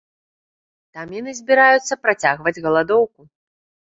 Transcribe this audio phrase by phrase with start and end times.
[0.97, 3.21] Там яны збіраюцца працягваць галадоўку.